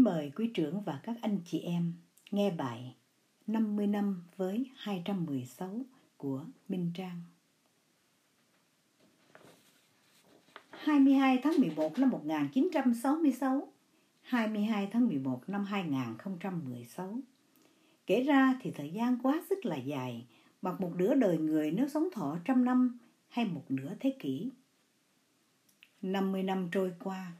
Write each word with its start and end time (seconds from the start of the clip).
Kính 0.00 0.04
mời 0.04 0.32
quý 0.36 0.50
trưởng 0.54 0.80
và 0.80 1.00
các 1.02 1.16
anh 1.22 1.38
chị 1.44 1.60
em 1.60 1.92
nghe 2.30 2.50
bài 2.50 2.94
50 3.46 3.86
năm 3.86 4.24
với 4.36 4.66
216 4.76 5.80
của 6.16 6.44
Minh 6.68 6.90
Trang. 6.94 7.20
22 10.70 11.40
tháng 11.42 11.54
11 11.58 11.98
năm 11.98 12.10
1966, 12.10 13.72
22 14.22 14.88
tháng 14.92 15.06
11 15.06 15.42
năm 15.46 15.64
2016. 15.64 17.18
Kể 18.06 18.22
ra 18.22 18.54
thì 18.62 18.70
thời 18.70 18.90
gian 18.90 19.18
quá 19.22 19.42
sức 19.48 19.66
là 19.66 19.76
dài, 19.76 20.26
bằng 20.62 20.76
một 20.78 20.92
nửa 20.96 21.14
đời 21.14 21.38
người 21.38 21.70
nếu 21.70 21.88
sống 21.88 22.08
thọ 22.12 22.38
trăm 22.44 22.64
năm 22.64 22.98
hay 23.28 23.44
một 23.44 23.64
nửa 23.68 23.94
thế 24.00 24.16
kỷ. 24.18 24.50
50 26.02 26.42
năm 26.42 26.68
trôi 26.72 26.92
qua, 27.04 27.32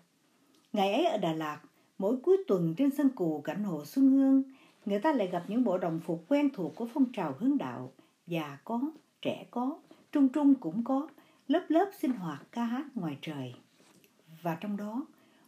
ngày 0.72 0.92
ấy 0.92 1.04
ở 1.04 1.18
Đà 1.18 1.32
Lạt, 1.32 1.60
mỗi 2.00 2.16
cuối 2.16 2.36
tuần 2.46 2.74
trên 2.76 2.90
sân 2.90 3.08
cù 3.08 3.40
cảnh 3.40 3.64
hồ 3.64 3.84
Xuân 3.84 4.10
Hương, 4.10 4.42
người 4.86 5.00
ta 5.00 5.12
lại 5.12 5.26
gặp 5.26 5.44
những 5.48 5.64
bộ 5.64 5.78
đồng 5.78 6.00
phục 6.00 6.24
quen 6.28 6.48
thuộc 6.52 6.76
của 6.76 6.86
phong 6.94 7.12
trào 7.12 7.36
hướng 7.38 7.58
đạo, 7.58 7.92
già 8.26 8.58
có, 8.64 8.80
trẻ 9.22 9.46
có, 9.50 9.78
trung 10.12 10.28
trung 10.28 10.54
cũng 10.54 10.84
có, 10.84 11.08
lớp 11.48 11.64
lớp 11.68 11.90
sinh 11.98 12.12
hoạt 12.12 12.46
ca 12.52 12.64
hát 12.64 12.86
ngoài 12.94 13.18
trời. 13.22 13.54
Và 14.42 14.54
trong 14.60 14.76
đó, 14.76 15.06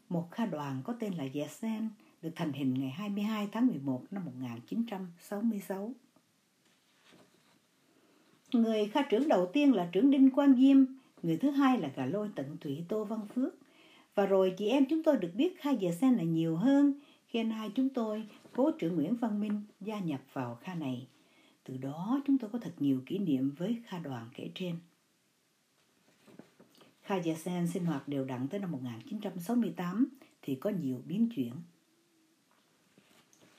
một 0.09 0.31
kha 0.31 0.47
đoàn 0.47 0.83
có 0.85 0.93
tên 1.01 1.15
là 1.15 1.25
dạ 1.25 1.43
Yesen 1.43 1.89
được 2.23 2.31
thành 2.37 2.53
hình 2.53 2.75
ngày 2.75 2.91
22 2.91 3.49
tháng 3.53 3.67
11 3.67 4.03
năm 4.11 4.25
1966. 4.25 5.93
Người 8.53 8.87
kha 8.87 9.03
trưởng 9.03 9.29
đầu 9.29 9.51
tiên 9.53 9.75
là 9.75 9.89
trưởng 9.93 10.11
Đinh 10.11 10.31
Quang 10.31 10.57
Diêm, 10.57 10.85
người 11.23 11.37
thứ 11.37 11.51
hai 11.51 11.81
là 11.81 11.91
gà 11.97 12.07
lôi 12.07 12.31
tận 12.35 12.57
thủy 12.61 12.85
Tô 12.89 13.05
Văn 13.05 13.21
Phước. 13.35 13.55
Và 14.15 14.27
rồi 14.27 14.55
chị 14.57 14.69
em 14.69 14.85
chúng 14.91 15.03
tôi 15.03 15.17
được 15.17 15.31
biết 15.35 15.61
kha 15.61 15.71
sen 16.01 16.15
là 16.15 16.23
nhiều 16.23 16.57
hơn 16.57 16.95
khi 17.27 17.41
anh 17.41 17.51
hai 17.51 17.71
chúng 17.75 17.89
tôi, 17.89 18.27
cố 18.53 18.71
trưởng 18.71 18.95
Nguyễn 18.95 19.17
Văn 19.17 19.41
Minh, 19.41 19.63
gia 19.81 19.99
nhập 19.99 20.21
vào 20.33 20.59
kha 20.63 20.75
này. 20.75 21.07
Từ 21.65 21.77
đó 21.77 22.21
chúng 22.27 22.39
tôi 22.39 22.51
có 22.51 22.59
thật 22.59 22.73
nhiều 22.79 23.01
kỷ 23.07 23.19
niệm 23.19 23.55
với 23.59 23.83
kha 23.87 23.99
đoàn 23.99 24.29
kể 24.35 24.51
trên. 24.55 24.77
Kha 27.03 27.21
Yesen 27.25 27.67
sinh 27.67 27.85
hoạt 27.85 28.09
đều 28.09 28.25
đặn 28.25 28.49
tới 28.49 28.61
năm 28.61 28.73
1968 28.73 30.09
thì 30.43 30.55
có 30.55 30.71
nhiều 30.71 31.03
biến 31.07 31.29
chuyển. 31.37 31.53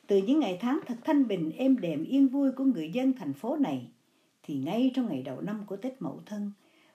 Từ 0.07 0.17
những 0.17 0.39
ngày 0.39 0.57
tháng 0.61 0.79
thật 0.85 0.97
thanh 1.03 1.27
bình, 1.27 1.51
êm 1.57 1.81
đềm, 1.81 2.03
yên 2.03 2.27
vui 2.27 2.51
của 2.51 2.63
người 2.63 2.91
dân 2.91 3.13
thành 3.13 3.33
phố 3.33 3.57
này, 3.57 3.87
thì 4.43 4.55
ngay 4.55 4.91
trong 4.95 5.07
ngày 5.07 5.23
đầu 5.23 5.41
năm 5.41 5.63
của 5.65 5.77
Tết 5.77 6.01
Mậu 6.01 6.21
Thân, 6.25 6.51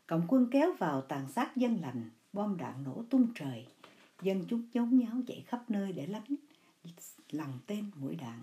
cộng 0.09 0.25
quân 0.29 0.47
kéo 0.51 0.73
vào 0.79 1.01
tàn 1.01 1.29
sát 1.29 1.57
dân 1.57 1.81
lành, 1.81 2.11
bom 2.33 2.57
đạn 2.57 2.85
nổ 2.85 3.05
tung 3.11 3.27
trời, 3.35 3.67
dân 4.23 4.45
chúng 4.49 4.63
nhốn 4.73 4.99
nháo 4.99 5.17
chạy 5.27 5.45
khắp 5.47 5.71
nơi 5.71 5.93
để 5.93 6.07
lánh, 6.07 6.35
lằn 7.31 7.49
tên 7.67 7.91
mũi 7.97 8.17
đạn. 8.17 8.39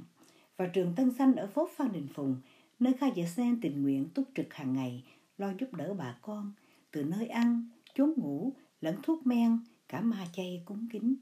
Và 0.57 0.67
trường 0.67 0.94
Tân 0.95 1.11
Xanh 1.11 1.35
ở 1.35 1.47
phố 1.47 1.69
Phan 1.75 1.91
Đình 1.91 2.07
Phùng, 2.13 2.35
nơi 2.80 2.94
Kha 2.94 3.07
Dạ 3.07 3.25
Sen 3.25 3.61
tình 3.61 3.83
nguyện 3.83 4.09
túc 4.13 4.25
trực 4.35 4.53
hàng 4.53 4.73
ngày, 4.73 5.03
lo 5.38 5.53
giúp 5.59 5.73
đỡ 5.73 5.94
bà 5.94 6.17
con, 6.22 6.52
từ 6.91 7.03
nơi 7.03 7.27
ăn, 7.27 7.69
chốn 7.94 8.13
ngủ, 8.17 8.53
lẫn 8.81 8.95
thuốc 9.03 9.27
men, 9.27 9.59
cả 9.88 10.02
ma 10.02 10.27
chay 10.33 10.63
cúng 10.66 10.88
kính. 10.91 11.16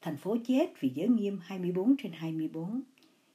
Thành 0.00 0.16
phố 0.16 0.36
chết 0.46 0.72
vì 0.80 0.88
giới 0.94 1.08
nghiêm 1.08 1.38
24 1.42 1.96
trên 2.02 2.12
24. 2.12 2.82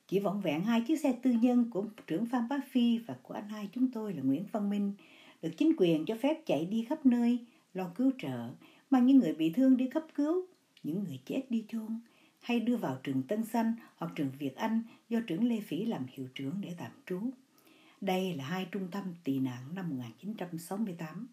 Chỉ 0.07 0.19
vỏn 0.19 0.41
vẹn 0.41 0.63
hai 0.63 0.81
chiếc 0.81 0.99
xe 0.99 1.13
tư 1.21 1.31
nhân 1.31 1.69
của 1.69 1.85
trưởng 2.07 2.25
Phan 2.25 2.47
Bá 2.49 2.59
Phi 2.71 2.97
và 2.97 3.15
của 3.23 3.33
anh 3.33 3.49
hai 3.49 3.69
chúng 3.73 3.91
tôi 3.91 4.13
là 4.13 4.21
Nguyễn 4.23 4.45
Văn 4.51 4.69
Minh 4.69 4.93
được 5.41 5.51
chính 5.57 5.71
quyền 5.77 6.05
cho 6.05 6.15
phép 6.21 6.45
chạy 6.45 6.65
đi 6.65 6.85
khắp 6.89 7.05
nơi, 7.05 7.39
lo 7.73 7.91
cứu 7.95 8.11
trợ, 8.17 8.49
mang 8.89 9.05
những 9.05 9.19
người 9.19 9.33
bị 9.33 9.49
thương 9.49 9.77
đi 9.77 9.87
cấp 9.87 10.03
cứu, 10.15 10.45
những 10.83 11.03
người 11.03 11.19
chết 11.25 11.43
đi 11.49 11.65
chôn, 11.67 11.99
hay 12.41 12.59
đưa 12.59 12.77
vào 12.77 12.97
trường 13.03 13.23
Tân 13.23 13.45
Xanh 13.45 13.73
hoặc 13.95 14.11
trường 14.15 14.31
Việt 14.39 14.55
Anh 14.55 14.81
do 15.09 15.19
trưởng 15.27 15.49
Lê 15.49 15.59
Phỉ 15.59 15.85
làm 15.85 16.05
hiệu 16.09 16.27
trưởng 16.35 16.61
để 16.61 16.73
tạm 16.77 16.91
trú. 17.05 17.19
Đây 18.01 18.35
là 18.35 18.43
hai 18.43 18.67
trung 18.71 18.87
tâm 18.91 19.03
tị 19.23 19.39
nạn 19.39 19.63
năm 19.75 19.89
1968. 19.89 21.27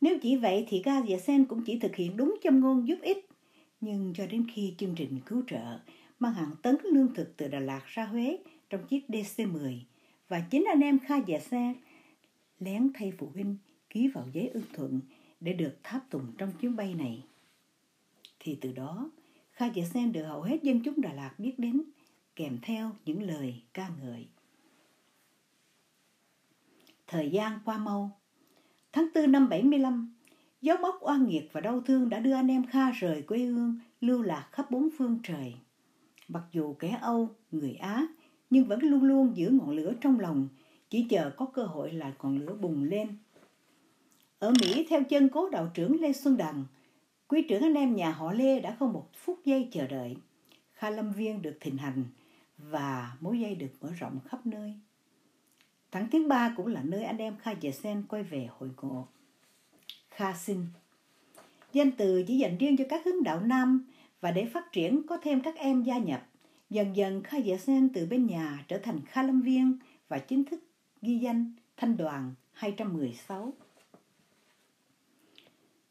Nếu 0.00 0.18
chỉ 0.22 0.36
vậy 0.36 0.66
thì 0.68 0.82
ga 0.82 1.00
sen 1.26 1.44
cũng 1.44 1.62
chỉ 1.64 1.78
thực 1.78 1.96
hiện 1.96 2.16
đúng 2.16 2.36
châm 2.42 2.60
ngôn 2.60 2.88
giúp 2.88 2.98
ích. 3.02 3.28
Nhưng 3.80 4.12
cho 4.16 4.26
đến 4.26 4.46
khi 4.54 4.74
chương 4.78 4.94
trình 4.94 5.20
cứu 5.26 5.42
trợ 5.46 5.78
mang 6.18 6.34
hàng 6.34 6.54
tấn 6.62 6.76
lương 6.84 7.14
thực 7.14 7.36
từ 7.36 7.48
Đà 7.48 7.60
Lạt 7.60 7.82
ra 7.86 8.04
Huế 8.04 8.38
trong 8.70 8.86
chiếc 8.86 9.04
DC-10 9.08 9.78
và 10.28 10.40
chính 10.50 10.64
anh 10.64 10.80
em 10.80 10.98
Kha 10.98 11.16
dạ 11.16 11.38
và 11.38 11.44
Xe 11.44 11.74
lén 12.58 12.90
thay 12.94 13.12
phụ 13.18 13.30
huynh 13.34 13.56
ký 13.90 14.08
vào 14.08 14.28
giấy 14.32 14.48
ưng 14.48 14.64
thuận 14.72 15.00
để 15.40 15.52
được 15.52 15.76
tháp 15.82 16.10
tùng 16.10 16.32
trong 16.38 16.52
chuyến 16.60 16.76
bay 16.76 16.94
này. 16.94 17.24
Thì 18.40 18.58
từ 18.60 18.72
đó, 18.72 19.10
Kha 19.52 19.66
dạ 19.66 19.82
và 19.82 19.88
Sen 19.88 20.12
được 20.12 20.24
hầu 20.24 20.42
hết 20.42 20.62
dân 20.62 20.80
chúng 20.84 21.00
Đà 21.00 21.12
Lạt 21.12 21.34
biết 21.38 21.58
đến 21.58 21.82
kèm 22.36 22.58
theo 22.62 22.90
những 23.04 23.22
lời 23.22 23.62
ca 23.74 23.90
ngợi. 24.02 24.26
Thời 27.06 27.30
gian 27.30 27.58
qua 27.64 27.78
mau. 27.78 28.20
Tháng 28.92 29.08
4 29.14 29.32
năm 29.32 29.48
75, 29.48 30.14
dấu 30.60 30.76
mốc 30.76 30.98
oan 31.00 31.26
nghiệt 31.26 31.48
và 31.52 31.60
đau 31.60 31.80
thương 31.80 32.08
đã 32.08 32.18
đưa 32.18 32.34
anh 32.34 32.48
em 32.48 32.66
Kha 32.66 32.90
rời 32.90 33.22
quê 33.22 33.38
hương, 33.38 33.78
lưu 34.00 34.22
lạc 34.22 34.48
khắp 34.52 34.70
bốn 34.70 34.88
phương 34.98 35.18
trời. 35.22 35.54
Mặc 36.28 36.42
dù 36.52 36.74
kẻ 36.74 36.98
Âu, 37.02 37.28
người 37.50 37.74
Á, 37.74 38.06
nhưng 38.50 38.64
vẫn 38.64 38.80
luôn 38.80 39.02
luôn 39.02 39.36
giữ 39.36 39.50
ngọn 39.50 39.70
lửa 39.70 39.92
trong 40.00 40.20
lòng, 40.20 40.48
chỉ 40.90 41.06
chờ 41.10 41.30
có 41.36 41.46
cơ 41.46 41.64
hội 41.64 41.92
là 41.92 42.12
ngọn 42.22 42.38
lửa 42.38 42.54
bùng 42.54 42.84
lên. 42.84 43.16
Ở 44.38 44.52
Mỹ, 44.60 44.86
theo 44.90 45.04
chân 45.04 45.28
cố 45.28 45.48
đạo 45.48 45.70
trưởng 45.74 46.00
Lê 46.00 46.12
Xuân 46.12 46.36
Đằng, 46.36 46.64
quý 47.28 47.46
trưởng 47.48 47.62
anh 47.62 47.74
em 47.74 47.96
nhà 47.96 48.10
họ 48.10 48.32
Lê 48.32 48.60
đã 48.60 48.76
không 48.78 48.92
một 48.92 49.10
phút 49.14 49.40
giây 49.44 49.68
chờ 49.72 49.86
đợi. 49.86 50.16
Kha 50.72 50.90
Lâm 50.90 51.12
Viên 51.12 51.42
được 51.42 51.56
thịnh 51.60 51.76
hành 51.76 52.04
và 52.58 53.16
mối 53.20 53.40
dây 53.40 53.54
được 53.54 53.70
mở 53.80 53.90
rộng 53.98 54.18
khắp 54.24 54.46
nơi. 54.46 54.74
Tháng 55.90 56.10
thứ 56.10 56.28
ba 56.28 56.54
cũng 56.56 56.66
là 56.66 56.82
nơi 56.82 57.04
anh 57.04 57.18
em 57.18 57.36
Kha 57.36 57.52
Dạ 57.60 57.70
Sen 57.70 58.02
quay 58.08 58.22
về 58.22 58.48
hội 58.58 58.70
ngộ. 58.82 59.06
Kha 60.10 60.34
Sinh 60.34 60.66
Danh 61.72 61.90
từ 61.92 62.24
chỉ 62.26 62.38
dành 62.38 62.58
riêng 62.58 62.76
cho 62.76 62.84
các 62.88 63.04
hướng 63.04 63.22
đạo 63.22 63.40
nam 63.40 63.86
và 64.20 64.30
để 64.30 64.46
phát 64.46 64.72
triển 64.72 65.02
có 65.06 65.18
thêm 65.22 65.40
các 65.40 65.56
em 65.56 65.82
gia 65.82 65.98
nhập. 65.98 66.26
Dần 66.70 66.96
dần 66.96 67.22
khai 67.22 67.42
Dạ 67.42 67.56
Sen 67.56 67.88
từ 67.94 68.06
bên 68.06 68.26
nhà 68.26 68.64
trở 68.68 68.78
thành 68.78 69.00
Kha 69.06 69.22
Lâm 69.22 69.42
Viên 69.42 69.78
và 70.08 70.18
chính 70.18 70.44
thức 70.44 70.64
ghi 71.02 71.18
danh 71.18 71.52
Thanh 71.76 71.96
đoàn 71.96 72.34
216. 72.52 73.52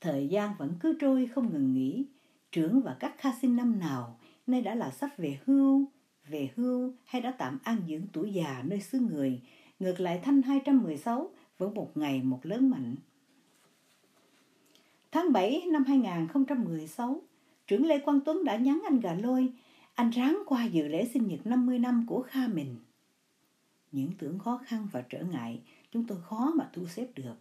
Thời 0.01 0.27
gian 0.27 0.53
vẫn 0.57 0.73
cứ 0.79 0.97
trôi 0.99 1.29
không 1.35 1.53
ngừng 1.53 1.73
nghỉ. 1.73 2.05
Trưởng 2.51 2.81
và 2.81 2.95
các 2.99 3.15
Kha 3.17 3.29
sinh 3.41 3.55
năm 3.55 3.79
nào 3.79 4.19
nay 4.47 4.61
đã 4.61 4.75
là 4.75 4.91
sắp 4.91 5.09
về 5.17 5.39
hưu, 5.45 5.85
về 6.27 6.49
hưu 6.55 6.93
hay 7.05 7.21
đã 7.21 7.31
tạm 7.31 7.59
an 7.63 7.77
dưỡng 7.87 8.07
tuổi 8.13 8.33
già 8.33 8.63
nơi 8.65 8.81
xứ 8.81 8.99
người 8.99 9.41
Ngược 9.79 9.99
lại 9.99 10.19
Thanh 10.23 10.41
216 10.41 11.29
vẫn 11.57 11.73
một 11.73 11.97
ngày 11.97 12.21
một 12.23 12.39
lớn 12.43 12.69
mạnh. 12.69 12.95
Tháng 15.11 15.31
7 15.33 15.63
năm 15.71 15.83
2016, 15.83 17.21
trưởng 17.67 17.85
Lê 17.85 17.99
Quang 17.99 18.19
Tuấn 18.21 18.43
đã 18.43 18.55
nhắn 18.55 18.81
anh 18.85 18.99
gà 18.99 19.13
lôi, 19.13 19.53
anh 19.95 20.09
ráng 20.09 20.43
qua 20.45 20.65
dự 20.65 20.87
lễ 20.87 21.05
sinh 21.13 21.27
nhật 21.27 21.45
50 21.45 21.79
năm 21.79 22.05
của 22.07 22.21
Kha 22.21 22.47
mình. 22.47 22.75
Những 23.91 24.11
tưởng 24.17 24.39
khó 24.39 24.61
khăn 24.65 24.87
và 24.91 25.01
trở 25.09 25.23
ngại 25.23 25.61
chúng 25.91 26.07
tôi 26.07 26.17
khó 26.21 26.53
mà 26.55 26.69
thu 26.73 26.87
xếp 26.87 27.07
được. 27.15 27.35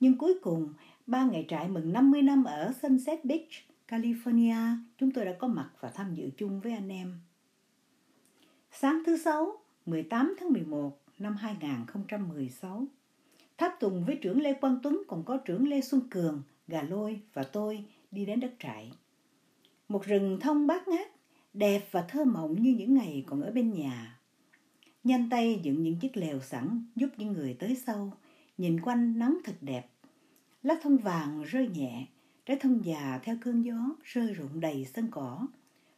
Nhưng 0.00 0.18
cuối 0.18 0.34
cùng, 0.42 0.74
ba 1.06 1.24
ngày 1.24 1.44
trại 1.48 1.68
mừng 1.68 1.92
50 1.92 2.22
năm 2.22 2.44
ở 2.44 2.72
Sunset 2.82 3.24
Beach, 3.24 3.48
California, 3.88 4.76
chúng 4.98 5.10
tôi 5.10 5.24
đã 5.24 5.32
có 5.38 5.48
mặt 5.48 5.70
và 5.80 5.90
tham 5.90 6.14
dự 6.14 6.30
chung 6.36 6.60
với 6.60 6.72
anh 6.72 6.88
em. 6.88 7.14
Sáng 8.72 9.02
thứ 9.06 9.16
Sáu, 9.16 9.58
18 9.86 10.34
tháng 10.40 10.52
11, 10.52 11.00
năm 11.18 11.36
2016. 11.36 12.86
Tháp 13.58 13.80
Tùng 13.80 14.04
với 14.04 14.18
trưởng 14.22 14.40
Lê 14.40 14.52
Quang 14.52 14.78
Tuấn 14.82 15.02
còn 15.08 15.24
có 15.24 15.36
trưởng 15.36 15.68
Lê 15.68 15.80
Xuân 15.80 16.00
Cường, 16.10 16.42
Gà 16.68 16.82
Lôi 16.82 17.20
và 17.34 17.42
tôi 17.42 17.84
đi 18.10 18.24
đến 18.24 18.40
đất 18.40 18.52
trại. 18.58 18.92
Một 19.88 20.04
rừng 20.04 20.38
thông 20.40 20.66
bát 20.66 20.88
ngát, 20.88 21.08
đẹp 21.52 21.88
và 21.90 22.02
thơ 22.02 22.24
mộng 22.24 22.62
như 22.62 22.74
những 22.78 22.94
ngày 22.94 23.24
còn 23.26 23.42
ở 23.42 23.50
bên 23.50 23.72
nhà. 23.72 24.20
Nhanh 25.04 25.30
tay 25.30 25.60
dựng 25.62 25.82
những 25.82 25.98
chiếc 25.98 26.16
lều 26.16 26.40
sẵn 26.40 26.84
giúp 26.96 27.08
những 27.16 27.32
người 27.32 27.56
tới 27.58 27.76
sau, 27.86 28.12
nhìn 28.58 28.80
quanh 28.80 29.18
nắng 29.18 29.38
thật 29.44 29.56
đẹp. 29.60 29.90
Lá 30.62 30.74
thông 30.82 30.96
vàng 30.96 31.42
rơi 31.42 31.68
nhẹ, 31.68 32.06
trái 32.46 32.56
thông 32.60 32.84
già 32.84 33.20
theo 33.22 33.36
cơn 33.40 33.62
gió 33.62 33.96
rơi 34.04 34.32
rụng 34.32 34.60
đầy 34.60 34.86
sân 34.94 35.08
cỏ. 35.10 35.46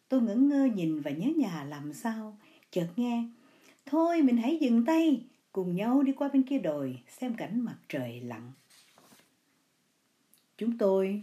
Tôi 0.09 0.23
ngẩn 0.23 0.49
ngơ 0.49 0.65
nhìn 0.65 1.01
và 1.01 1.11
nhớ 1.11 1.33
nhà 1.37 1.65
làm 1.65 1.93
sao, 1.93 2.39
chợt 2.71 2.89
nghe 2.97 3.25
Thôi 3.87 4.23
mình 4.23 4.37
hãy 4.37 4.59
dừng 4.61 4.85
tay, 4.85 5.27
cùng 5.53 5.77
nhau 5.77 6.03
đi 6.03 6.13
qua 6.13 6.29
bên 6.33 6.43
kia 6.43 6.59
đồi 6.59 7.03
xem 7.09 7.35
cảnh 7.35 7.61
mặt 7.61 7.77
trời 7.89 8.21
lặn. 8.21 8.53
Chúng 10.59 10.79
tôi, 10.79 11.23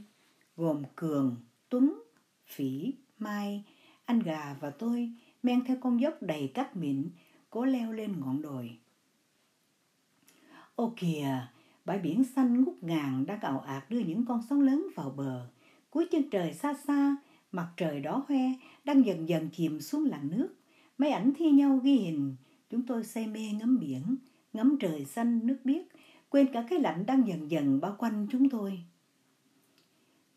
gồm 0.55 0.83
Cường, 0.95 1.35
Tuấn, 1.69 2.01
Phỉ, 2.47 2.93
Mai, 3.19 3.63
anh 4.05 4.19
gà 4.19 4.55
và 4.59 4.69
tôi 4.69 5.11
men 5.43 5.63
theo 5.65 5.77
con 5.81 6.01
dốc 6.01 6.13
đầy 6.21 6.51
cát 6.53 6.75
mịn, 6.75 7.09
cố 7.49 7.65
leo 7.65 7.91
lên 7.91 8.19
ngọn 8.19 8.41
đồi. 8.41 8.77
Ô 10.75 10.93
kìa, 10.97 11.47
bãi 11.85 11.99
biển 11.99 12.23
xanh 12.23 12.63
ngút 12.63 12.75
ngàn 12.81 13.25
đang 13.25 13.39
ảo 13.39 13.59
ạt 13.59 13.89
đưa 13.89 13.99
những 13.99 14.25
con 14.25 14.41
sóng 14.49 14.61
lớn 14.61 14.87
vào 14.95 15.09
bờ. 15.09 15.47
Cuối 15.89 16.07
chân 16.11 16.29
trời 16.29 16.53
xa 16.53 16.73
xa, 16.73 17.15
Mặt 17.51 17.69
trời 17.77 17.99
đỏ 17.99 18.25
hoe 18.27 18.53
đang 18.83 19.05
dần 19.05 19.29
dần 19.29 19.49
chìm 19.49 19.81
xuống 19.81 20.05
làn 20.05 20.29
nước. 20.29 20.49
Mấy 20.97 21.11
ảnh 21.11 21.33
thi 21.37 21.51
nhau 21.51 21.79
ghi 21.83 21.95
hình. 21.95 22.35
Chúng 22.69 22.85
tôi 22.85 23.03
say 23.03 23.27
mê 23.27 23.51
ngắm 23.59 23.79
biển, 23.79 24.15
ngắm 24.53 24.77
trời 24.79 25.05
xanh 25.05 25.47
nước 25.47 25.57
biếc, 25.63 25.85
quên 26.29 26.47
cả 26.53 26.65
cái 26.69 26.79
lạnh 26.79 27.05
đang 27.05 27.27
dần 27.27 27.51
dần 27.51 27.79
bao 27.79 27.95
quanh 27.99 28.27
chúng 28.31 28.49
tôi. 28.49 28.79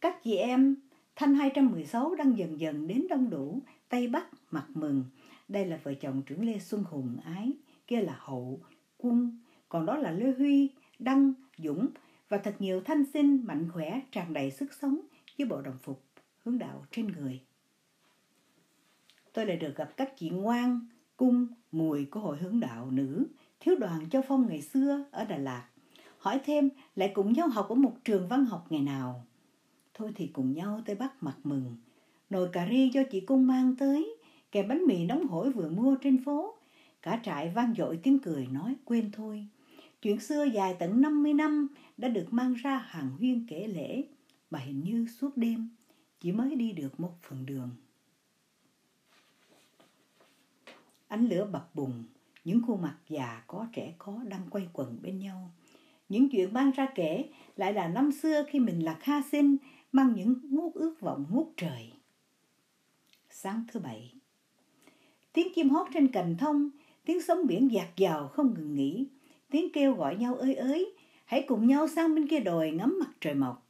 Các 0.01 0.23
chị 0.23 0.37
em, 0.37 0.77
Thanh 1.21 1.35
216 1.35 2.15
đang 2.15 2.39
dần 2.39 2.61
dần 2.61 2.87
đến 2.87 3.07
đông 3.11 3.31
đủ, 3.31 3.63
Tây 3.89 4.09
Bắc 4.09 4.27
mặt 4.51 4.67
mừng. 4.75 5.05
Đây 5.49 5.67
là 5.67 5.81
vợ 5.83 5.95
chồng 5.95 6.23
trưởng 6.27 6.45
Lê 6.45 6.59
Xuân 6.59 6.85
Hùng 6.91 7.17
Ái, 7.25 7.53
kia 7.87 8.01
là 8.01 8.17
Hậu, 8.19 8.61
Quân, 8.99 9.39
còn 9.69 9.87
đó 9.87 9.97
là 9.97 10.11
Lê 10.11 10.33
Huy, 10.39 10.71
Đăng, 10.99 11.33
Dũng 11.59 11.89
và 12.29 12.39
thật 12.39 12.55
nhiều 12.59 12.81
thanh 12.81 13.05
sinh 13.13 13.47
mạnh 13.47 13.69
khỏe 13.73 14.01
tràn 14.13 14.33
đầy 14.33 14.51
sức 14.51 14.73
sống 14.81 15.01
với 15.39 15.47
bộ 15.47 15.63
đồng 15.63 15.79
phục 15.83 16.05
hướng 16.45 16.59
đạo 16.59 16.85
trên 16.91 17.07
người. 17.07 17.41
Tôi 19.33 19.47
lại 19.47 19.57
được 19.57 19.77
gặp 19.77 19.97
các 19.97 20.17
chị 20.17 20.31
Ngoan, 20.31 20.81
Cung, 21.17 21.47
Mùi 21.73 22.05
của 22.05 22.21
hội 22.21 22.39
hướng 22.39 22.61
đạo 22.61 22.91
nữ, 22.91 23.27
thiếu 23.61 23.77
đoàn 23.77 24.07
cho 24.11 24.23
Phong 24.29 24.47
ngày 24.49 24.63
xưa 24.63 25.05
ở 25.11 25.25
Đà 25.25 25.39
Lạt. 25.39 25.69
Hỏi 26.19 26.41
thêm 26.45 26.69
lại 26.95 27.13
cùng 27.15 27.33
nhau 27.33 27.49
học 27.49 27.69
ở 27.69 27.75
một 27.75 27.95
trường 28.05 28.29
văn 28.29 28.45
học 28.45 28.67
ngày 28.71 28.83
nào. 28.83 29.27
Thôi 30.01 30.13
thì 30.15 30.27
cùng 30.27 30.53
nhau 30.53 30.83
tới 30.87 30.97
Bắc 30.97 31.23
mặt 31.23 31.37
mừng. 31.45 31.77
Nồi 32.31 32.49
cà 32.53 32.69
ri 32.71 32.89
do 32.89 33.03
chị 33.11 33.21
Cung 33.21 33.47
mang 33.47 33.77
tới, 33.77 34.17
kèm 34.53 34.69
bánh 34.69 34.85
mì 34.87 35.07
nóng 35.07 35.27
hổi 35.27 35.53
vừa 35.53 35.69
mua 35.69 35.97
trên 35.97 36.25
phố. 36.25 36.55
Cả 37.03 37.21
trại 37.25 37.51
vang 37.51 37.75
dội 37.79 38.01
tiếng 38.03 38.19
cười 38.19 38.47
nói 38.47 38.77
quên 38.85 39.11
thôi. 39.13 39.47
Chuyện 40.03 40.21
xưa 40.21 40.45
dài 40.45 40.77
tận 40.79 41.01
50 41.01 41.35
năm 41.35 41.69
đã 41.97 42.09
được 42.09 42.27
mang 42.31 42.55
ra 42.55 42.79
hàng 42.79 43.11
huyên 43.19 43.47
kể 43.49 43.69
lễ, 43.69 44.05
mà 44.51 44.59
hình 44.59 44.85
như 44.85 45.07
suốt 45.19 45.37
đêm 45.37 45.69
chỉ 46.21 46.33
mới 46.33 46.55
đi 46.55 46.73
được 46.73 47.01
một 47.01 47.13
phần 47.23 47.47
đường. 47.47 47.71
Ánh 51.09 51.29
lửa 51.29 51.49
bập 51.53 51.75
bùng, 51.75 52.05
những 52.45 52.63
khuôn 52.67 52.83
mặt 52.83 52.97
già 53.09 53.43
có 53.47 53.67
trẻ 53.73 53.95
có 53.99 54.21
đang 54.29 54.43
quay 54.51 54.69
quần 54.73 54.99
bên 55.03 55.19
nhau. 55.19 55.51
Những 56.09 56.29
chuyện 56.29 56.55
mang 56.55 56.71
ra 56.71 56.89
kể 56.95 57.29
lại 57.57 57.73
là 57.73 57.89
năm 57.89 58.13
xưa 58.13 58.45
khi 58.49 58.61
mình 58.61 58.85
là 58.85 58.95
kha 58.95 59.23
sinh 59.33 59.57
mang 59.93 60.15
những 60.15 60.35
ngút 60.51 60.75
ước 60.75 61.01
vọng 61.01 61.27
ngút 61.31 61.47
trời. 61.57 61.93
Sáng 63.31 63.65
thứ 63.73 63.81
bảy 63.81 64.15
Tiếng 65.33 65.49
chim 65.55 65.71
hót 65.71 65.87
trên 65.95 66.13
cành 66.13 66.37
thông, 66.37 66.71
tiếng 67.05 67.23
sóng 67.23 67.47
biển 67.47 67.73
dạt 67.73 67.89
dào 67.97 68.29
không 68.29 68.55
ngừng 68.55 68.75
nghỉ, 68.75 69.09
tiếng 69.51 69.73
kêu 69.73 69.95
gọi 69.95 70.17
nhau 70.17 70.35
ơi 70.35 70.55
ới, 70.55 70.95
hãy 71.25 71.45
cùng 71.49 71.67
nhau 71.67 71.89
sang 71.89 72.15
bên 72.15 72.29
kia 72.29 72.41
đồi 72.41 72.71
ngắm 72.71 72.99
mặt 73.01 73.11
trời 73.21 73.35
mọc. 73.35 73.69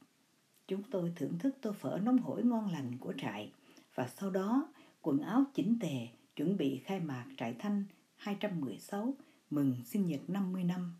Chúng 0.67 0.83
tôi 0.91 1.13
thưởng 1.15 1.39
thức 1.39 1.55
tô 1.61 1.71
phở 1.71 1.99
nóng 2.03 2.17
hổi 2.17 2.43
ngon 2.43 2.71
lành 2.71 2.97
của 2.99 3.13
trại 3.17 3.51
và 3.95 4.07
sau 4.07 4.29
đó 4.29 4.67
quần 5.01 5.19
áo 5.19 5.43
chỉnh 5.53 5.77
tề 5.81 6.07
chuẩn 6.35 6.57
bị 6.57 6.81
khai 6.85 6.99
mạc 6.99 7.25
trại 7.37 7.53
thanh 7.59 7.83
216 8.15 9.13
mừng 9.49 9.75
sinh 9.85 10.07
nhật 10.07 10.21
50 10.27 10.63
năm. 10.63 10.95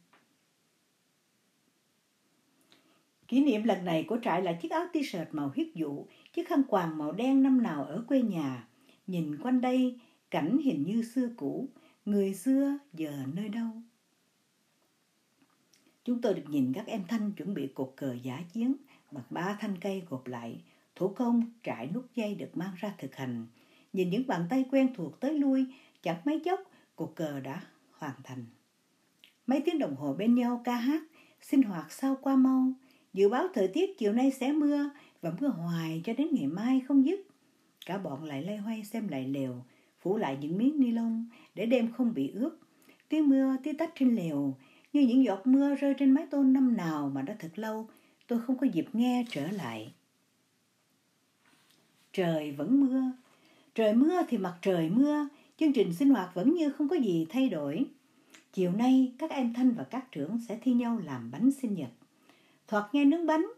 Kỷ 3.32 3.44
niệm 3.44 3.64
lần 3.64 3.86
này 3.86 4.06
của 4.08 4.18
trại 4.24 4.42
là 4.42 4.54
chiếc 4.54 4.72
áo 4.72 4.86
t-shirt 4.94 5.26
màu 5.32 5.52
huyết 5.56 5.68
dụ, 5.74 6.06
chiếc 6.34 6.48
khăn 6.48 6.64
quàng 6.68 6.98
màu 6.98 7.12
đen 7.12 7.44
năm 7.44 7.64
nào 7.64 7.84
ở 7.84 8.04
quê 8.08 8.22
nhà. 8.22 8.68
Nhìn 9.08 9.38
quanh 9.38 9.62
đây, 9.62 10.00
cảnh 10.32 10.58
hình 10.64 10.84
như 10.84 11.04
xưa 11.04 11.30
cũ, 11.38 11.70
người 12.06 12.34
xưa 12.34 12.78
giờ 12.94 13.12
nơi 13.34 13.50
đâu. 13.50 13.68
Chúng 16.04 16.22
tôi 16.22 16.34
được 16.34 16.44
nhìn 16.50 16.74
các 16.74 16.88
em 16.88 17.04
thanh 17.08 17.32
chuẩn 17.32 17.54
bị 17.54 17.68
cột 17.68 17.94
cờ 17.96 18.14
giả 18.24 18.44
chiến 18.54 18.76
bằng 19.12 19.24
ba 19.30 19.58
thanh 19.60 19.78
cây 19.82 20.04
gộp 20.10 20.28
lại, 20.28 20.62
thủ 20.96 21.08
công 21.08 21.52
trải 21.64 21.90
nút 21.94 22.06
dây 22.16 22.36
được 22.36 22.58
mang 22.58 22.74
ra 22.78 22.94
thực 22.98 23.16
hành. 23.16 23.48
Nhìn 23.94 24.10
những 24.10 24.28
bàn 24.28 24.48
tay 24.50 24.66
quen 24.72 24.94
thuộc 24.96 25.20
tới 25.20 25.34
lui, 25.34 25.66
chẳng 26.02 26.18
mấy 26.26 26.40
chốc 26.40 26.60
cột 26.96 27.12
cờ 27.16 27.40
đã 27.40 27.62
hoàn 27.92 28.16
thành. 28.24 28.46
Mấy 29.48 29.62
tiếng 29.66 29.80
đồng 29.80 29.96
hồ 29.96 30.14
bên 30.14 30.36
nhau 30.36 30.62
ca 30.64 30.76
hát, 30.76 31.04
sinh 31.42 31.62
hoạt 31.62 31.92
sao 31.92 32.18
qua 32.22 32.36
mau, 32.36 32.74
Dự 33.14 33.30
báo 33.30 33.48
thời 33.54 33.68
tiết 33.68 33.98
chiều 33.98 34.14
nay 34.14 34.32
sẽ 34.32 34.52
mưa 34.52 34.90
và 35.22 35.32
mưa 35.40 35.48
hoài 35.48 36.02
cho 36.06 36.14
đến 36.14 36.28
ngày 36.32 36.48
mai 36.48 36.82
không 36.88 37.06
dứt. 37.06 37.20
Cả 37.86 37.98
bọn 37.98 38.24
lại 38.24 38.44
lay 38.44 38.58
hoay 38.58 38.84
xem 38.84 39.08
lại 39.08 39.28
lều, 39.28 39.64
phủ 40.00 40.18
lại 40.18 40.38
những 40.42 40.58
miếng 40.58 40.80
ni 40.80 40.92
lông 40.92 41.26
để 41.56 41.66
đêm 41.66 41.92
không 41.92 42.14
bị 42.14 42.32
ướt. 42.34 42.58
Tiếng 43.10 43.30
mưa 43.30 43.56
tí 43.64 43.74
tách 43.74 43.92
trên 43.96 44.16
lều 44.16 44.56
như 44.94 45.02
những 45.02 45.24
giọt 45.24 45.48
mưa 45.48 45.76
rơi 45.76 45.94
trên 45.98 46.12
mái 46.12 46.26
tôn 46.26 46.54
năm 46.54 46.78
nào 46.78 47.12
mà 47.14 47.22
đã 47.22 47.36
thật 47.40 47.52
lâu 47.56 47.88
tôi 48.28 48.40
không 48.40 48.58
có 48.58 48.68
dịp 48.74 48.86
nghe 48.94 49.26
trở 49.30 49.48
lại. 49.52 49.94
Trời 52.14 52.52
vẫn 52.52 52.80
mưa. 52.80 53.02
Trời 53.76 53.94
mưa 53.94 54.22
thì 54.30 54.38
mặt 54.38 54.58
trời 54.62 54.90
mưa, 54.90 55.28
chương 55.58 55.74
trình 55.74 55.94
sinh 55.94 56.10
hoạt 56.10 56.36
vẫn 56.36 56.54
như 56.54 56.70
không 56.70 56.90
có 56.90 56.96
gì 56.96 57.26
thay 57.30 57.50
đổi. 57.50 57.86
Chiều 58.54 58.72
nay 58.72 59.12
các 59.18 59.32
em 59.32 59.54
Thanh 59.54 59.72
và 59.72 59.84
các 59.84 60.12
trưởng 60.12 60.40
sẽ 60.48 60.60
thi 60.62 60.74
nhau 60.74 61.02
làm 61.06 61.32
bánh 61.32 61.52
sinh 61.52 61.74
nhật. 61.74 61.90
Thoạt 62.72 62.96
nghe 62.96 63.06
nướng 63.06 63.26
bánh, 63.26 63.52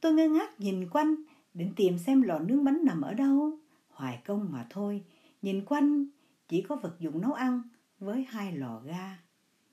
tôi 0.00 0.12
ngơ 0.12 0.28
ngác 0.28 0.60
nhìn 0.60 0.88
quanh, 0.90 1.14
định 1.54 1.72
tìm 1.76 1.98
xem 1.98 2.22
lò 2.22 2.38
nướng 2.38 2.64
bánh 2.64 2.80
nằm 2.84 3.00
ở 3.00 3.14
đâu. 3.14 3.58
Hoài 3.88 4.22
công 4.24 4.48
mà 4.52 4.66
thôi, 4.70 5.04
nhìn 5.42 5.64
quanh 5.64 6.06
chỉ 6.48 6.62
có 6.62 6.76
vật 6.76 6.96
dụng 6.98 7.20
nấu 7.20 7.32
ăn 7.32 7.62
với 7.98 8.26
hai 8.28 8.52
lò 8.52 8.80
ga 8.84 9.18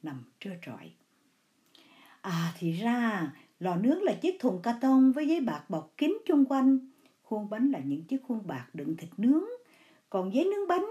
nằm 0.04 0.24
trơ 0.40 0.52
trọi. 0.66 0.92
À 2.22 2.54
thì 2.58 2.72
ra, 2.72 3.34
lò 3.60 3.76
nướng 3.76 4.04
là 4.04 4.14
chiếc 4.22 4.38
thùng 4.40 4.62
ca 4.64 4.78
tông 4.82 5.12
với 5.12 5.28
giấy 5.28 5.40
bạc 5.40 5.70
bọc 5.70 5.94
kín 5.98 6.18
chung 6.26 6.46
quanh. 6.46 6.80
Khuôn 7.24 7.50
bánh 7.50 7.72
là 7.72 7.80
những 7.80 8.04
chiếc 8.04 8.24
khuôn 8.28 8.48
bạc 8.48 8.68
đựng 8.74 8.98
thịt 8.98 9.10
nướng. 9.18 9.44
Còn 10.10 10.34
giấy 10.34 10.46
nướng 10.46 10.68
bánh, 10.68 10.86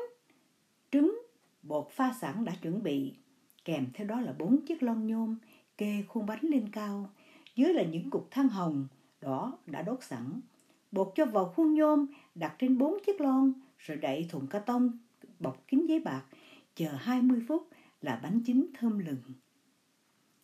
trứng, 0.92 1.22
bột 1.62 1.88
pha 1.90 2.14
sẵn 2.20 2.44
đã 2.44 2.52
chuẩn 2.62 2.82
bị. 2.82 3.14
Kèm 3.64 3.86
theo 3.94 4.06
đó 4.06 4.20
là 4.20 4.34
bốn 4.38 4.66
chiếc 4.66 4.82
lon 4.82 5.06
nhôm 5.06 5.36
kê 5.78 6.04
khuôn 6.08 6.26
bánh 6.26 6.42
lên 6.42 6.68
cao 6.72 7.10
dưới 7.54 7.72
là 7.72 7.82
những 7.82 8.10
cục 8.10 8.28
than 8.30 8.48
hồng 8.48 8.86
đỏ 9.20 9.58
đã 9.66 9.82
đốt 9.82 9.98
sẵn. 10.02 10.40
Bột 10.92 11.12
cho 11.14 11.26
vào 11.26 11.52
khuôn 11.56 11.74
nhôm, 11.74 12.06
đặt 12.34 12.54
trên 12.58 12.78
bốn 12.78 12.98
chiếc 13.06 13.20
lon, 13.20 13.52
rồi 13.78 13.96
đậy 13.96 14.26
thùng 14.30 14.46
ca 14.46 14.58
tông 14.58 14.98
bọc 15.38 15.64
kín 15.68 15.86
giấy 15.86 16.00
bạc, 16.00 16.22
chờ 16.74 16.88
20 16.98 17.42
phút 17.48 17.68
là 18.02 18.20
bánh 18.22 18.40
chín 18.46 18.66
thơm 18.78 18.98
lừng. 18.98 19.22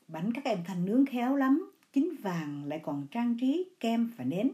Bánh 0.08 0.32
các 0.32 0.44
em 0.44 0.58
thành 0.66 0.84
nướng 0.84 1.06
khéo 1.06 1.36
lắm, 1.36 1.70
chín 1.92 2.14
vàng 2.22 2.64
lại 2.64 2.80
còn 2.82 3.06
trang 3.10 3.36
trí 3.40 3.70
kem 3.80 4.10
và 4.16 4.24
nến. 4.24 4.50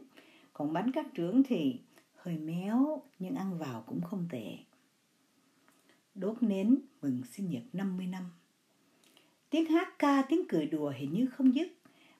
Còn 0.52 0.73
bánh 0.73 0.92
các 0.92 1.07
trưởng 1.14 1.42
thì 1.42 1.80
hơi 2.14 2.38
méo 2.38 3.02
nhưng 3.19 3.35
ăn 3.35 3.59
vào 3.59 3.85
cũng 3.87 4.00
không 4.00 4.26
tệ. 4.30 4.59
Đốt 6.14 6.42
nến 6.42 6.78
mừng 7.02 7.23
sinh 7.33 7.50
nhật 7.50 7.62
50 7.73 8.07
năm. 8.07 8.23
Tiếng 9.50 9.66
hát 9.66 9.99
ca, 9.99 10.23
tiếng 10.28 10.42
cười 10.49 10.66
đùa 10.66 10.92
hình 10.97 11.12
như 11.12 11.26
không 11.26 11.54
dứt 11.54 11.69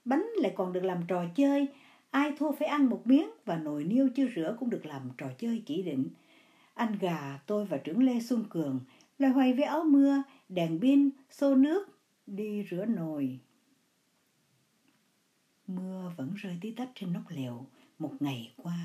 bánh 0.06 0.26
lại 0.36 0.52
còn 0.56 0.72
được 0.72 0.84
làm 0.84 1.00
trò 1.08 1.25
chơi. 1.34 1.68
Ai 2.10 2.32
thua 2.38 2.52
phải 2.52 2.68
ăn 2.68 2.86
một 2.86 3.06
miếng 3.06 3.30
và 3.44 3.58
nồi 3.58 3.84
niêu 3.84 4.08
chưa 4.14 4.28
rửa 4.36 4.56
cũng 4.60 4.70
được 4.70 4.86
làm 4.86 5.10
trò 5.18 5.26
chơi 5.38 5.62
chỉ 5.66 5.82
định. 5.82 6.08
Anh 6.75 6.98
gà, 7.00 7.38
tôi 7.46 7.64
và 7.64 7.76
trưởng 7.76 8.02
Lê 8.02 8.20
Xuân 8.20 8.44
Cường 8.50 8.80
loay 9.18 9.32
hoay 9.32 9.52
với 9.52 9.64
áo 9.64 9.84
mưa, 9.84 10.22
đèn 10.48 10.80
pin, 10.80 11.10
xô 11.30 11.54
nước, 11.54 11.88
đi 12.26 12.66
rửa 12.70 12.84
nồi. 12.84 13.38
Mưa 15.66 16.12
vẫn 16.16 16.34
rơi 16.34 16.58
tí 16.60 16.70
tách 16.70 16.90
trên 16.94 17.12
nóc 17.12 17.22
lều 17.28 17.66
một 17.98 18.12
ngày 18.20 18.52
qua. 18.56 18.78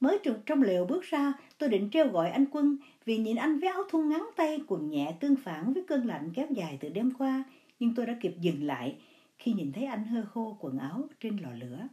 Mới 0.00 0.18
trong 0.46 0.62
lều 0.62 0.84
bước 0.84 1.02
ra, 1.02 1.32
tôi 1.58 1.68
định 1.68 1.88
treo 1.92 2.08
gọi 2.08 2.30
anh 2.30 2.46
Quân 2.50 2.76
vì 3.04 3.18
nhìn 3.18 3.36
anh 3.36 3.58
với 3.58 3.68
áo 3.68 3.82
thun 3.90 4.08
ngắn 4.08 4.28
tay 4.36 4.60
quần 4.66 4.90
nhẹ 4.90 5.16
tương 5.20 5.36
phản 5.36 5.72
với 5.72 5.84
cơn 5.88 6.06
lạnh 6.06 6.32
kéo 6.34 6.46
dài 6.50 6.78
từ 6.80 6.88
đêm 6.88 7.10
qua 7.18 7.44
nhưng 7.82 7.94
tôi 7.94 8.06
đã 8.06 8.16
kịp 8.20 8.34
dừng 8.40 8.62
lại 8.62 8.96
khi 9.38 9.52
nhìn 9.52 9.72
thấy 9.72 9.84
anh 9.84 10.04
hơ 10.04 10.24
khô 10.24 10.56
quần 10.60 10.78
áo 10.78 11.08
trên 11.20 11.36
lò 11.36 11.50
lửa. 11.50 11.88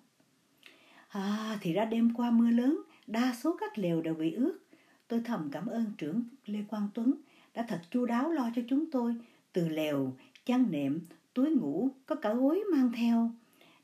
À, 1.07 1.57
thì 1.61 1.73
ra 1.73 1.85
đêm 1.85 2.13
qua 2.13 2.31
mưa 2.31 2.49
lớn, 2.49 2.81
đa 3.07 3.33
số 3.43 3.57
các 3.59 3.77
lều 3.77 4.01
đều 4.01 4.13
bị 4.13 4.31
ướt. 4.31 4.59
Tôi 5.07 5.21
thầm 5.25 5.49
cảm 5.51 5.65
ơn 5.67 5.85
trưởng 5.97 6.23
Lê 6.45 6.59
Quang 6.67 6.89
Tuấn 6.93 7.13
đã 7.53 7.65
thật 7.67 7.81
chu 7.91 8.05
đáo 8.05 8.31
lo 8.31 8.49
cho 8.55 8.61
chúng 8.69 8.91
tôi, 8.91 9.15
từ 9.53 9.69
lều, 9.69 10.13
chăn 10.45 10.71
nệm, 10.71 10.99
túi 11.33 11.49
ngủ, 11.49 11.89
có 12.05 12.15
cả 12.15 12.33
gối 12.33 12.63
mang 12.71 12.91
theo. 12.91 13.31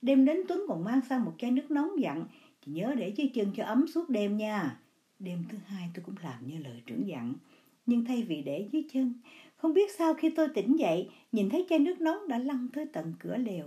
Đêm 0.02 0.26
đến 0.26 0.38
Tuấn 0.48 0.62
còn 0.68 0.84
mang 0.84 1.00
sang 1.10 1.26
một 1.26 1.34
chai 1.38 1.52
nước 1.52 1.72
nóng 1.72 1.90
dặn, 2.00 2.26
chỉ 2.66 2.72
nhớ 2.72 2.96
để 2.98 3.14
dưới 3.18 3.32
chân 3.34 3.52
cho 3.56 3.64
ấm 3.64 3.88
suốt 3.88 4.10
đêm 4.10 4.38
nha. 4.38 4.80
Đêm 5.20 5.44
thứ 5.50 5.58
hai 5.66 5.90
tôi 5.94 6.04
cũng 6.06 6.16
làm 6.24 6.48
như 6.48 6.58
lời 6.58 6.82
trưởng 6.86 7.08
dặn, 7.08 7.34
nhưng 7.86 8.06
thay 8.06 8.24
vì 8.24 8.42
để 8.42 8.68
dưới 8.72 8.84
chân, 8.94 9.14
không 9.66 9.74
biết 9.74 9.92
sao 9.98 10.14
khi 10.14 10.30
tôi 10.30 10.48
tỉnh 10.54 10.80
dậy, 10.80 11.10
nhìn 11.32 11.50
thấy 11.50 11.66
chai 11.70 11.80
nước 11.80 12.02
nóng 12.02 12.28
đã 12.28 12.38
lăn 12.38 12.68
tới 12.74 12.86
tận 12.94 13.14
cửa 13.20 13.38
lều. 13.38 13.66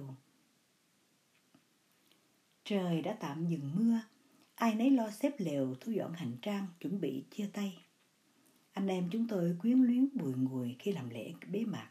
Trời 2.65 3.03
đã 3.03 3.13
tạm 3.21 3.47
dừng 3.47 3.71
mưa, 3.75 4.01
ai 4.55 4.75
nấy 4.75 4.91
lo 4.91 5.11
xếp 5.11 5.33
lều 5.39 5.75
thu 5.81 5.93
dọn 5.93 6.13
hành 6.13 6.33
trang 6.43 6.67
chuẩn 6.81 7.01
bị 7.01 7.25
chia 7.31 7.49
tay. 7.53 7.79
Anh 8.73 8.89
em 8.89 9.09
chúng 9.11 9.29
tôi 9.29 9.57
quyến 9.63 9.83
luyến 9.83 10.09
bùi 10.15 10.33
ngùi 10.33 10.77
khi 10.79 10.93
làm 10.93 11.11
lễ 11.11 11.33
bế 11.53 11.65
mạc. 11.65 11.89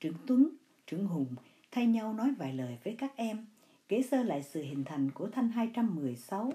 Trưởng 0.00 0.16
Tuấn, 0.26 0.48
trưởng 0.86 1.06
Hùng 1.06 1.34
thay 1.70 1.86
nhau 1.86 2.14
nói 2.14 2.34
vài 2.38 2.54
lời 2.54 2.78
với 2.84 2.94
các 2.98 3.16
em, 3.16 3.46
kể 3.88 4.02
sơ 4.02 4.22
lại 4.22 4.42
sự 4.42 4.62
hình 4.62 4.84
thành 4.84 5.10
của 5.10 5.28
Thanh 5.28 5.48
216, 5.48 6.52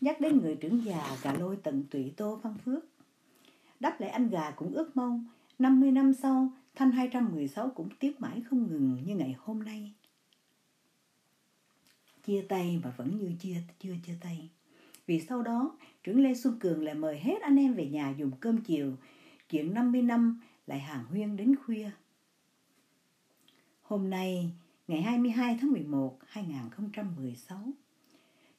nhắc 0.00 0.20
đến 0.20 0.38
người 0.38 0.56
trưởng 0.56 0.84
già 0.84 1.16
gà 1.22 1.32
lôi 1.32 1.56
tận 1.56 1.84
tụy 1.90 2.12
Tô 2.16 2.40
Văn 2.42 2.54
Phước. 2.64 2.84
Đáp 3.80 4.00
lại 4.00 4.10
anh 4.10 4.28
gà 4.28 4.50
cũng 4.50 4.74
ước 4.74 4.96
mong 4.96 5.26
50 5.58 5.90
năm 5.92 6.14
sau 6.14 6.52
Thanh 6.74 6.90
216 6.90 7.70
cũng 7.70 7.88
tiếc 7.98 8.20
mãi 8.20 8.42
không 8.50 8.68
ngừng 8.68 8.98
như 9.04 9.16
ngày 9.16 9.36
hôm 9.38 9.62
nay. 9.62 9.92
Chia 12.24 12.44
tay 12.48 12.80
mà 12.84 12.92
vẫn 12.96 13.18
như 13.18 13.32
chia 13.40 13.56
chưa 13.80 13.94
chia 14.06 14.14
tay. 14.20 14.48
Vì 15.06 15.20
sau 15.20 15.42
đó, 15.42 15.76
trưởng 16.02 16.20
Lê 16.20 16.34
Xuân 16.34 16.58
Cường 16.58 16.84
lại 16.84 16.94
mời 16.94 17.18
hết 17.18 17.42
anh 17.42 17.56
em 17.56 17.74
về 17.74 17.86
nhà 17.86 18.14
dùng 18.18 18.30
cơm 18.40 18.60
chiều. 18.60 18.92
Chuyện 19.50 19.74
50 19.74 20.02
năm 20.02 20.40
lại 20.66 20.78
hàng 20.78 21.04
huyên 21.04 21.36
đến 21.36 21.56
khuya. 21.56 21.90
Hôm 23.82 24.10
nay, 24.10 24.50
ngày 24.88 25.02
22 25.02 25.58
tháng 25.60 25.72
11, 25.72 26.18
2016, 26.26 27.58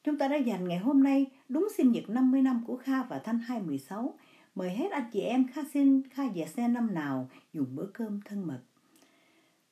chúng 0.04 0.18
ta 0.18 0.28
đã 0.28 0.36
dành 0.36 0.68
ngày 0.68 0.78
hôm 0.78 1.04
nay 1.04 1.26
đúng 1.50 1.68
sinh 1.78 1.92
nhật 1.92 2.10
50 2.10 2.42
năm 2.42 2.64
của 2.68 2.78
Kha 2.78 3.04
và 3.04 3.20
Thanh 3.20 3.40
216 3.40 4.18
mời 4.60 4.70
hết 4.70 4.92
anh 4.92 5.10
chị 5.12 5.20
em 5.20 5.48
Kha 5.48 5.62
xin 5.74 6.02
Kha 6.10 6.24
và 6.36 6.46
xe 6.46 6.68
năm 6.68 6.94
nào 6.94 7.30
dùng 7.54 7.76
bữa 7.76 7.86
cơm 7.94 8.22
thân 8.26 8.48
mật. 8.48 8.60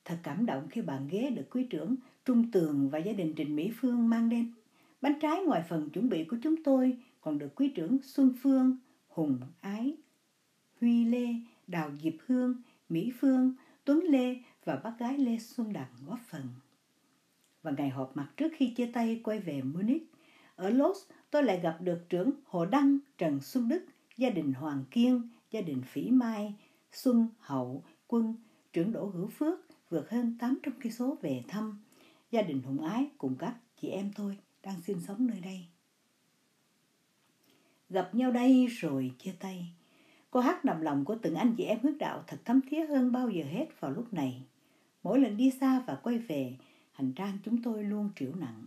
Thật 0.04 0.18
cảm 0.22 0.46
động 0.46 0.68
khi 0.70 0.82
bàn 0.82 1.08
ghế 1.10 1.30
được 1.30 1.46
quý 1.50 1.64
trưởng 1.70 1.96
Trung 2.24 2.50
Tường 2.50 2.90
và 2.90 2.98
gia 2.98 3.12
đình 3.12 3.34
Trình 3.36 3.56
Mỹ 3.56 3.72
Phương 3.80 4.08
mang 4.08 4.28
đến. 4.28 4.52
Bánh 5.00 5.20
trái 5.20 5.42
ngoài 5.42 5.62
phần 5.68 5.90
chuẩn 5.90 6.08
bị 6.08 6.24
của 6.24 6.36
chúng 6.42 6.62
tôi 6.64 6.96
còn 7.20 7.38
được 7.38 7.54
quý 7.54 7.68
trưởng 7.74 7.98
Xuân 8.02 8.34
Phương, 8.42 8.76
Hùng 9.08 9.40
Ái, 9.60 9.96
Huy 10.80 11.04
Lê, 11.04 11.26
Đào 11.66 11.90
Diệp 12.02 12.14
Hương, 12.26 12.62
Mỹ 12.88 13.12
Phương, 13.20 13.54
Tuấn 13.84 14.04
Lê 14.08 14.36
và 14.64 14.76
bác 14.76 14.98
gái 14.98 15.18
Lê 15.18 15.38
Xuân 15.38 15.72
Đặng 15.72 15.92
góp 16.06 16.20
phần. 16.30 16.42
Và 17.62 17.70
ngày 17.70 17.88
họp 17.88 18.16
mặt 18.16 18.28
trước 18.36 18.52
khi 18.56 18.70
chia 18.70 18.90
tay 18.92 19.20
quay 19.24 19.38
về 19.38 19.62
Munich, 19.62 20.12
ở 20.56 20.70
Los 20.70 20.98
tôi 21.30 21.42
lại 21.42 21.60
gặp 21.62 21.78
được 21.80 22.00
trưởng 22.08 22.30
Hồ 22.44 22.66
Đăng 22.66 22.98
Trần 23.18 23.40
Xuân 23.40 23.68
Đức, 23.68 23.84
gia 24.18 24.30
đình 24.30 24.52
Hoàng 24.52 24.84
Kiên, 24.90 25.28
gia 25.50 25.60
đình 25.60 25.82
Phỉ 25.82 26.10
Mai, 26.10 26.54
Xuân 26.92 27.28
Hậu, 27.38 27.84
Quân, 28.06 28.36
trưởng 28.72 28.92
Đỗ 28.92 29.06
Hữu 29.06 29.28
Phước 29.28 29.58
vượt 29.90 30.10
hơn 30.10 30.36
800 30.38 30.74
cây 30.82 30.92
số 30.92 31.18
về 31.22 31.42
thăm 31.48 31.78
gia 32.30 32.42
đình 32.42 32.62
Hùng 32.62 32.80
Ái 32.80 33.06
cùng 33.18 33.36
các 33.38 33.54
chị 33.80 33.88
em 33.88 34.10
tôi 34.16 34.38
đang 34.62 34.80
sinh 34.80 35.00
sống 35.06 35.26
nơi 35.26 35.40
đây. 35.40 35.66
Gặp 37.90 38.14
nhau 38.14 38.30
đây 38.30 38.66
rồi 38.66 39.12
chia 39.18 39.32
tay. 39.40 39.72
Cô 40.30 40.40
hát 40.40 40.64
nằm 40.64 40.80
lòng 40.80 41.04
của 41.04 41.16
từng 41.22 41.34
anh 41.34 41.54
chị 41.56 41.64
em 41.64 41.78
hướng 41.82 41.98
đạo 41.98 42.24
thật 42.26 42.36
thấm 42.44 42.60
thía 42.70 42.86
hơn 42.86 43.12
bao 43.12 43.30
giờ 43.30 43.44
hết 43.44 43.66
vào 43.80 43.90
lúc 43.90 44.12
này. 44.12 44.42
Mỗi 45.02 45.18
lần 45.18 45.36
đi 45.36 45.50
xa 45.50 45.82
và 45.86 45.94
quay 45.94 46.18
về, 46.18 46.56
hành 46.92 47.12
trang 47.12 47.38
chúng 47.44 47.62
tôi 47.62 47.84
luôn 47.84 48.10
triểu 48.16 48.34
nặng. 48.34 48.64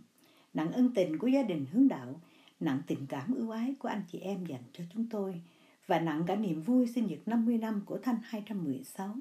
Nặng 0.54 0.72
ân 0.72 0.94
tình 0.94 1.18
của 1.18 1.26
gia 1.26 1.42
đình 1.42 1.66
hướng 1.72 1.88
đạo, 1.88 2.20
nặng 2.62 2.82
tình 2.86 3.06
cảm 3.08 3.34
ưu 3.34 3.50
ái 3.50 3.74
của 3.78 3.88
anh 3.88 4.02
chị 4.12 4.18
em 4.18 4.46
dành 4.46 4.62
cho 4.72 4.84
chúng 4.92 5.08
tôi 5.08 5.42
và 5.86 6.00
nặng 6.00 6.24
cả 6.26 6.36
niềm 6.36 6.62
vui 6.62 6.86
sinh 6.86 7.06
nhật 7.06 7.18
50 7.26 7.58
năm 7.58 7.82
của 7.86 7.98
Thanh 7.98 8.16
216. 8.22 9.16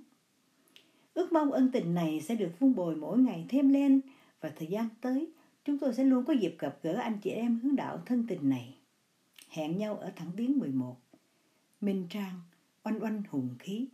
Ước 1.14 1.32
mong 1.32 1.52
ân 1.52 1.72
tình 1.72 1.94
này 1.94 2.22
sẽ 2.22 2.36
được 2.36 2.52
vun 2.60 2.76
bồi 2.76 2.96
mỗi 2.96 3.18
ngày 3.18 3.46
thêm 3.50 3.70
lên 3.70 4.02
và 4.42 4.50
thời 4.50 4.68
gian 4.68 4.88
tới 5.02 5.32
chúng 5.66 5.78
tôi 5.78 5.94
sẽ 5.94 6.04
luôn 6.04 6.26
có 6.26 6.34
dịp 6.34 6.56
gặp 6.60 6.78
gỡ 6.82 6.94
anh 6.94 7.18
chị 7.18 7.30
em 7.30 7.60
hướng 7.64 7.76
đạo 7.76 8.02
thân 8.06 8.28
tình 8.28 8.50
này. 8.50 8.76
Hẹn 9.50 9.78
nhau 9.78 9.98
ở 9.98 10.12
thẳng 10.16 10.32
tiếng 10.38 10.60
11. 10.60 10.98
Minh 11.82 12.08
Trang, 12.10 12.42
oanh 12.84 13.04
oanh 13.04 13.24
hùng 13.30 13.50
khí. 13.60 13.88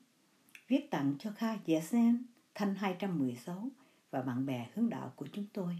Viết 0.67 0.91
tặng 0.91 1.15
cho 1.19 1.31
Kha 1.31 1.57
Dạ 1.65 1.79
Sen, 1.79 2.23
Thanh 2.55 2.75
216 2.75 3.69
và 4.11 4.21
bạn 4.21 4.45
bè 4.45 4.67
hướng 4.73 4.89
đạo 4.89 5.13
của 5.15 5.27
chúng 5.33 5.45
tôi. 5.53 5.75